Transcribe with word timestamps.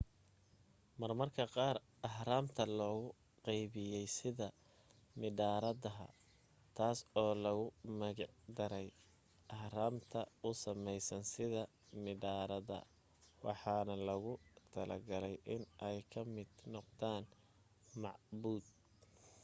marmarka 0.99 1.43
qaar 1.55 1.77
ahraamta 2.09 2.63
loo 2.79 3.01
qabeyey 3.45 4.07
sida 4.17 4.47
mindharadaha 5.19 6.07
taas 6.77 6.99
oo 7.23 7.33
loogu 7.45 7.67
magic 8.01 8.31
daray 8.57 8.87
arhamta 9.61 10.19
u 10.47 10.49
sameysan 10.65 11.23
sida 11.33 11.63
midhaarada 12.03 12.77
waxaana 13.45 13.95
loogu 14.07 14.33
talagalay 14.73 15.35
in 15.55 15.61
ay 15.87 15.97
ka 16.11 16.21
mid 16.35 16.49
noqdaan 16.73 17.23
macbuud 18.03 18.65